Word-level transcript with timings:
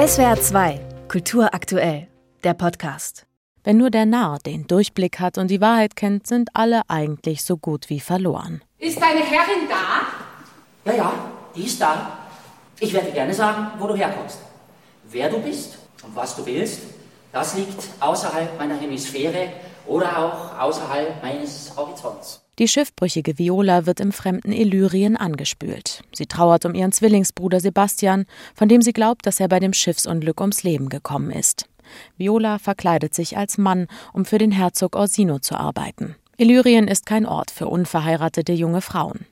SWR 0.00 0.40
2, 0.40 0.80
Kultur 1.08 1.52
aktuell, 1.52 2.08
der 2.42 2.54
Podcast. 2.54 3.26
Wenn 3.62 3.76
nur 3.76 3.90
der 3.90 4.06
Narr 4.06 4.38
den 4.38 4.66
Durchblick 4.66 5.20
hat 5.20 5.36
und 5.36 5.48
die 5.48 5.60
Wahrheit 5.60 5.94
kennt, 5.94 6.26
sind 6.26 6.48
alle 6.54 6.80
eigentlich 6.88 7.44
so 7.44 7.58
gut 7.58 7.90
wie 7.90 8.00
verloren. 8.00 8.62
Ist 8.78 8.98
deine 8.98 9.20
Herrin 9.20 9.68
da? 9.68 10.90
Ja, 10.90 10.96
ja, 10.96 11.12
die 11.54 11.64
ist 11.64 11.78
da. 11.78 12.16
Ich 12.78 12.94
werde 12.94 13.12
gerne 13.12 13.34
sagen, 13.34 13.72
wo 13.78 13.88
du 13.88 13.94
herkommst. 13.94 14.38
Wer 15.10 15.28
du 15.28 15.38
bist 15.38 15.76
und 16.02 16.16
was 16.16 16.34
du 16.34 16.46
willst, 16.46 16.80
das 17.30 17.54
liegt 17.58 17.84
außerhalb 18.00 18.58
meiner 18.58 18.80
Hemisphäre 18.80 19.52
oder 19.86 20.16
auch 20.16 20.58
außerhalb 20.58 21.22
meines 21.22 21.76
Horizonts. 21.76 22.40
Die 22.60 22.68
schiffbrüchige 22.68 23.38
Viola 23.38 23.86
wird 23.86 24.00
im 24.00 24.12
fremden 24.12 24.52
Illyrien 24.52 25.16
angespült. 25.16 26.02
Sie 26.12 26.26
trauert 26.26 26.66
um 26.66 26.74
ihren 26.74 26.92
Zwillingsbruder 26.92 27.58
Sebastian, 27.58 28.26
von 28.54 28.68
dem 28.68 28.82
sie 28.82 28.92
glaubt, 28.92 29.24
dass 29.24 29.40
er 29.40 29.48
bei 29.48 29.60
dem 29.60 29.72
Schiffsunglück 29.72 30.42
ums 30.42 30.62
Leben 30.62 30.90
gekommen 30.90 31.30
ist. 31.30 31.70
Viola 32.18 32.58
verkleidet 32.58 33.14
sich 33.14 33.38
als 33.38 33.56
Mann, 33.56 33.86
um 34.12 34.26
für 34.26 34.36
den 34.36 34.52
Herzog 34.52 34.94
Orsino 34.94 35.38
zu 35.38 35.56
arbeiten. 35.56 36.16
Illyrien 36.36 36.86
ist 36.86 37.06
kein 37.06 37.24
Ort 37.24 37.50
für 37.50 37.66
unverheiratete 37.66 38.52
junge 38.52 38.82
Frauen. 38.82 39.24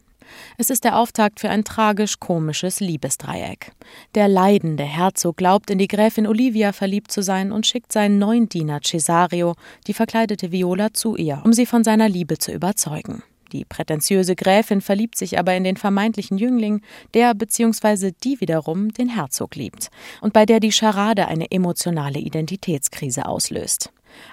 Es 0.56 0.70
ist 0.70 0.84
der 0.84 0.98
Auftakt 0.98 1.40
für 1.40 1.50
ein 1.50 1.64
tragisch-komisches 1.64 2.80
Liebesdreieck. 2.80 3.72
Der 4.14 4.28
leidende 4.28 4.84
Herzog 4.84 5.36
glaubt, 5.36 5.70
in 5.70 5.78
die 5.78 5.88
Gräfin 5.88 6.26
Olivia 6.26 6.72
verliebt 6.72 7.12
zu 7.12 7.22
sein 7.22 7.52
und 7.52 7.66
schickt 7.66 7.92
seinen 7.92 8.18
neuen 8.18 8.48
Diener 8.48 8.80
Cesario, 8.82 9.54
die 9.86 9.94
verkleidete 9.94 10.52
Viola, 10.52 10.92
zu 10.92 11.16
ihr, 11.16 11.42
um 11.44 11.52
sie 11.52 11.66
von 11.66 11.84
seiner 11.84 12.08
Liebe 12.08 12.38
zu 12.38 12.52
überzeugen. 12.52 13.22
Die 13.52 13.64
prätentiöse 13.64 14.36
Gräfin 14.36 14.80
verliebt 14.80 15.16
sich 15.16 15.38
aber 15.38 15.54
in 15.54 15.64
den 15.64 15.76
vermeintlichen 15.76 16.38
Jüngling, 16.38 16.82
der 17.14 17.34
bzw. 17.34 18.12
die 18.22 18.40
wiederum 18.40 18.92
den 18.92 19.08
Herzog 19.08 19.54
liebt 19.54 19.90
und 20.20 20.32
bei 20.32 20.44
der 20.44 20.60
die 20.60 20.72
Scharade 20.72 21.28
eine 21.28 21.50
emotionale 21.50 22.18
Identitätskrise 22.18 23.26
auslöst. 23.26 23.90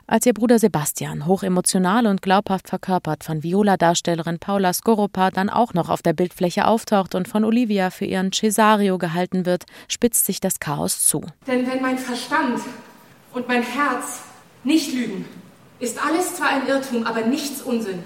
Als 0.08 0.26
ihr 0.26 0.34
Bruder 0.34 0.60
Sebastian, 0.60 1.26
hochemotional 1.26 2.08
und 2.08 2.22
glaubhaft 2.22 2.70
verkörpert 2.70 3.24
von 3.24 3.44
Viola-Darstellerin 3.44 4.40
Paula 4.40 4.74
Skoropa, 4.74 5.32
dann 5.32 5.50
auch 5.50 5.74
noch 5.74 5.90
auf 5.90 6.02
der 6.02 6.14
Bildfläche 6.14 6.68
auftaucht 6.68 7.16
und 7.16 7.28
von 7.28 7.44
Olivia 7.44 7.90
für 7.90 8.06
ihren 8.06 8.32
Cesario 8.32 8.98
gehalten 8.98 9.46
wird, 9.46 9.66
spitzt 9.88 10.26
sich 10.26 10.40
das 10.40 10.60
Chaos 10.60 11.06
zu. 11.06 11.22
Denn 11.48 11.66
wenn 11.70 11.82
mein 11.82 11.98
Verstand 11.98 12.62
und 13.34 13.48
mein 13.48 13.64
Herz 13.64 14.22
nicht 14.64 14.94
lügen, 14.94 15.26
ist 15.80 16.04
alles 16.04 16.36
zwar 16.36 16.50
ein 16.50 16.68
Irrtum, 16.68 17.06
aber 17.06 17.22
nichts 17.22 17.62
Unsinn. 17.62 18.04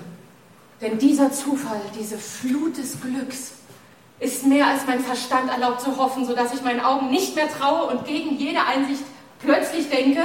Denn 0.82 0.98
dieser 0.98 1.32
Zufall, 1.32 1.82
diese 2.00 2.18
Flut 2.18 2.78
des 2.78 3.00
Glücks, 3.02 3.54
ist 4.20 4.46
mehr 4.46 4.68
als 4.68 4.86
mein 4.86 5.00
Verstand 5.00 5.50
erlaubt 5.50 5.82
zu 5.82 5.98
hoffen, 5.98 6.26
sodass 6.26 6.54
ich 6.54 6.62
meinen 6.62 6.82
Augen 6.82 7.10
nicht 7.10 7.36
mehr 7.36 7.48
traue 7.50 7.88
und 7.88 8.06
gegen 8.06 8.38
jede 8.38 8.66
Einsicht 8.66 9.04
plötzlich 9.40 9.90
denke, 9.90 10.22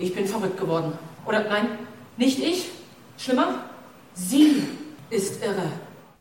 ich 0.00 0.14
bin 0.14 0.26
verrückt 0.26 0.58
geworden. 0.58 0.92
Oder 1.26 1.44
nein, 1.44 1.68
nicht 2.16 2.38
ich. 2.38 2.68
Schlimmer, 3.18 3.64
sie 4.14 4.62
ist 5.10 5.42
irre. 5.44 5.70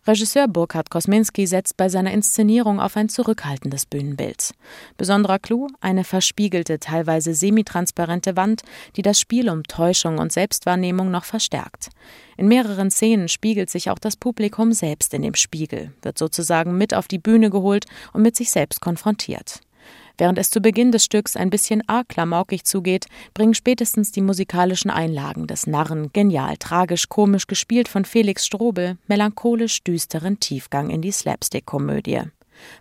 Regisseur 0.05 0.47
Burkhard 0.47 0.89
Kosminski 0.89 1.45
setzt 1.45 1.77
bei 1.77 1.87
seiner 1.87 2.11
Inszenierung 2.11 2.79
auf 2.79 2.97
ein 2.97 3.09
zurückhaltendes 3.09 3.85
Bühnenbild. 3.85 4.51
Besonderer 4.97 5.39
Clou 5.39 5.67
eine 5.81 6.03
verspiegelte, 6.03 6.79
teilweise 6.79 7.33
semitransparente 7.33 8.35
Wand, 8.35 8.63
die 8.95 9.01
das 9.01 9.19
Spiel 9.19 9.49
um 9.49 9.63
Täuschung 9.63 10.17
und 10.17 10.31
Selbstwahrnehmung 10.31 11.11
noch 11.11 11.25
verstärkt. 11.25 11.89
In 12.37 12.47
mehreren 12.47 12.89
Szenen 12.89 13.27
spiegelt 13.27 13.69
sich 13.69 13.91
auch 13.91 13.99
das 13.99 14.15
Publikum 14.15 14.73
selbst 14.73 15.13
in 15.13 15.21
dem 15.21 15.35
Spiegel, 15.35 15.93
wird 16.01 16.17
sozusagen 16.17 16.77
mit 16.77 16.93
auf 16.93 17.07
die 17.07 17.19
Bühne 17.19 17.49
geholt 17.49 17.85
und 18.11 18.23
mit 18.23 18.35
sich 18.35 18.49
selbst 18.49 18.81
konfrontiert. 18.81 19.61
Während 20.19 20.37
es 20.37 20.51
zu 20.51 20.59
Beginn 20.59 20.91
des 20.91 21.05
Stücks 21.05 21.37
ein 21.37 21.49
bisschen 21.49 21.81
arg 21.87 22.09
klamaukig 22.09 22.65
zugeht, 22.65 23.05
bringen 23.33 23.53
spätestens 23.53 24.11
die 24.11 24.21
musikalischen 24.21 24.91
Einlagen 24.91 25.47
des 25.47 25.65
Narren 25.65 26.11
genial, 26.11 26.57
tragisch, 26.57 27.07
komisch 27.07 27.47
gespielt 27.47 27.87
von 27.87 28.03
Felix 28.03 28.45
Strobel 28.45 28.97
melancholisch 29.07 29.81
düsteren 29.81 30.37
Tiefgang 30.41 30.89
in 30.89 31.01
die 31.01 31.13
Slapstick-Komödie. 31.13 32.23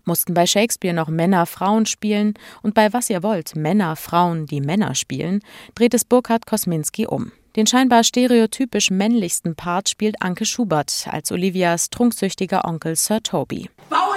Mussten 0.04 0.34
bei 0.34 0.46
Shakespeare 0.46 0.92
noch 0.94 1.06
Männer 1.06 1.46
Frauen 1.46 1.86
spielen 1.86 2.34
und 2.62 2.74
bei 2.74 2.92
Was 2.92 3.08
ihr 3.08 3.22
wollt 3.22 3.54
Männer 3.54 3.94
Frauen, 3.94 4.46
die 4.46 4.60
Männer 4.60 4.96
spielen, 4.96 5.40
dreht 5.76 5.94
es 5.94 6.04
Burkhard 6.04 6.44
Kosminski 6.44 7.06
um. 7.06 7.30
Den 7.54 7.68
scheinbar 7.68 8.02
stereotypisch 8.02 8.90
männlichsten 8.90 9.54
Part 9.54 9.88
spielt 9.88 10.20
Anke 10.20 10.44
Schubert 10.44 11.06
als 11.08 11.30
Olivias 11.30 11.90
trunksüchtiger 11.90 12.64
Onkel 12.64 12.96
Sir 12.96 13.22
Toby. 13.22 13.70
Bauen 13.88 14.07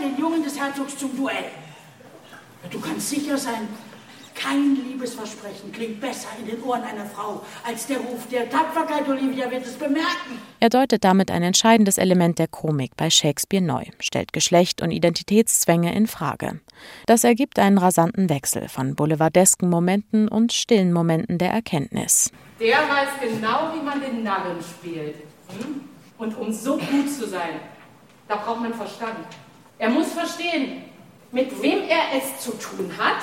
Den 0.00 0.18
Jungen 0.18 0.42
des 0.42 0.58
Herzogs 0.58 0.98
zum 0.98 1.16
Duell. 1.16 1.50
Du 2.70 2.80
kannst 2.80 3.10
sicher 3.10 3.36
sein, 3.38 3.68
kein 4.34 4.76
Liebesversprechen 4.84 5.70
klingt 5.72 6.00
besser 6.00 6.28
in 6.40 6.46
den 6.46 6.62
Ohren 6.62 6.82
einer 6.82 7.06
Frau 7.06 7.42
als 7.64 7.86
der 7.86 7.98
Ruf 7.98 8.26
der 8.30 8.50
Tapferkeit. 8.50 9.08
Olivia 9.08 9.50
wird 9.50 9.64
es 9.64 9.74
bemerken. 9.74 10.40
Er 10.60 10.70
deutet 10.70 11.04
damit 11.04 11.30
ein 11.30 11.42
entscheidendes 11.42 11.98
Element 11.98 12.38
der 12.38 12.48
Komik 12.48 12.96
bei 12.96 13.10
Shakespeare 13.10 13.64
neu, 13.64 13.84
stellt 14.00 14.32
Geschlecht 14.32 14.82
und 14.82 14.90
Identitätszwänge 14.90 15.94
in 15.94 16.06
Frage. 16.06 16.60
Das 17.06 17.22
ergibt 17.22 17.58
einen 17.58 17.78
rasanten 17.78 18.28
Wechsel 18.28 18.68
von 18.68 18.96
boulevardesken 18.96 19.70
Momenten 19.70 20.28
und 20.28 20.52
stillen 20.52 20.92
Momenten 20.92 21.38
der 21.38 21.50
Erkenntnis. 21.50 22.32
Der 22.58 22.76
weiß 22.76 23.08
genau, 23.20 23.72
wie 23.74 23.84
man 23.84 24.00
den 24.00 24.24
Narren 24.24 24.56
spielt. 24.60 25.16
Hm? 25.48 25.80
Und 26.18 26.36
um 26.36 26.52
so 26.52 26.76
gut 26.76 27.10
zu 27.10 27.28
sein, 27.28 27.60
da 28.26 28.36
braucht 28.36 28.60
man 28.60 28.74
Verstand. 28.74 29.18
Er 29.78 29.90
muss 29.90 30.12
verstehen, 30.12 30.84
mit 31.32 31.60
wem 31.60 31.88
er 31.88 32.16
es 32.16 32.40
zu 32.40 32.52
tun 32.52 32.92
hat, 32.96 33.22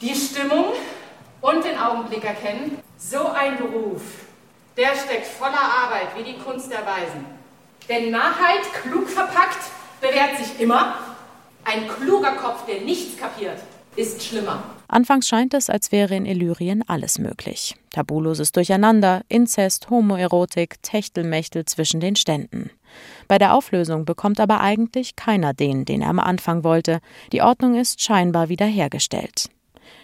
die 0.00 0.14
Stimmung 0.14 0.66
und 1.40 1.64
den 1.64 1.78
Augenblick 1.78 2.24
erkennen. 2.24 2.78
So 2.96 3.26
ein 3.26 3.56
Beruf, 3.58 4.02
der 4.76 4.94
steckt 4.94 5.26
voller 5.26 5.54
Arbeit 5.54 6.16
wie 6.16 6.22
die 6.22 6.38
Kunst 6.38 6.70
der 6.70 6.86
Weisen. 6.86 7.24
Denn 7.88 8.12
Narrheit, 8.12 8.62
klug 8.82 9.08
verpackt, 9.08 9.58
bewährt 10.00 10.38
sich 10.38 10.60
immer. 10.60 10.96
Ein 11.64 11.88
kluger 11.88 12.32
Kopf, 12.32 12.64
der 12.66 12.80
nichts 12.82 13.18
kapiert, 13.18 13.58
ist 13.96 14.22
schlimmer. 14.22 14.62
Anfangs 14.92 15.26
scheint 15.26 15.54
es, 15.54 15.70
als 15.70 15.90
wäre 15.90 16.14
in 16.14 16.26
Illyrien 16.26 16.86
alles 16.86 17.18
möglich. 17.18 17.76
Tabuloses 17.92 18.52
Durcheinander, 18.52 19.22
Inzest, 19.26 19.88
Homoerotik, 19.88 20.82
Techtelmechtel 20.82 21.64
zwischen 21.64 21.98
den 21.98 22.14
Ständen. 22.14 22.68
Bei 23.26 23.38
der 23.38 23.54
Auflösung 23.54 24.04
bekommt 24.04 24.38
aber 24.38 24.60
eigentlich 24.60 25.16
keiner 25.16 25.54
den, 25.54 25.86
den 25.86 26.02
er 26.02 26.10
am 26.10 26.18
Anfang 26.18 26.62
wollte. 26.62 27.00
Die 27.32 27.40
Ordnung 27.40 27.74
ist 27.74 28.02
scheinbar 28.02 28.50
wiederhergestellt. 28.50 29.48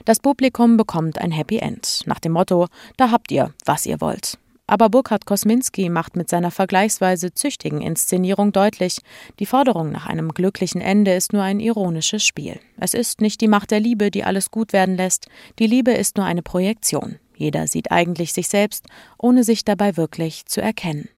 Das 0.06 0.20
Publikum 0.20 0.78
bekommt 0.78 1.18
ein 1.18 1.32
Happy 1.32 1.58
End, 1.58 2.00
nach 2.06 2.18
dem 2.18 2.32
Motto: 2.32 2.66
Da 2.96 3.10
habt 3.10 3.30
ihr, 3.30 3.52
was 3.66 3.84
ihr 3.84 4.00
wollt. 4.00 4.38
Aber 4.68 4.90
Burkhard 4.90 5.24
Kosminski 5.24 5.88
macht 5.88 6.14
mit 6.14 6.28
seiner 6.28 6.50
vergleichsweise 6.50 7.32
züchtigen 7.32 7.80
Inszenierung 7.80 8.52
deutlich, 8.52 8.98
die 9.38 9.46
Forderung 9.46 9.90
nach 9.90 10.06
einem 10.06 10.28
glücklichen 10.28 10.82
Ende 10.82 11.14
ist 11.14 11.32
nur 11.32 11.42
ein 11.42 11.58
ironisches 11.58 12.22
Spiel. 12.22 12.60
Es 12.78 12.92
ist 12.92 13.22
nicht 13.22 13.40
die 13.40 13.48
Macht 13.48 13.70
der 13.70 13.80
Liebe, 13.80 14.10
die 14.10 14.24
alles 14.24 14.50
gut 14.50 14.74
werden 14.74 14.96
lässt, 14.96 15.26
die 15.58 15.66
Liebe 15.66 15.92
ist 15.92 16.18
nur 16.18 16.26
eine 16.26 16.42
Projektion. 16.42 17.16
Jeder 17.34 17.66
sieht 17.66 17.90
eigentlich 17.90 18.34
sich 18.34 18.48
selbst, 18.48 18.84
ohne 19.16 19.42
sich 19.42 19.64
dabei 19.64 19.96
wirklich 19.96 20.44
zu 20.44 20.60
erkennen. 20.60 21.08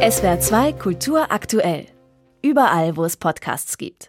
SWR 0.00 0.40
2 0.40 0.72
Kultur 0.72 1.30
aktuell. 1.30 1.86
Überall, 2.42 2.96
wo 2.96 3.04
es 3.04 3.16
Podcasts 3.16 3.78
gibt. 3.78 3.98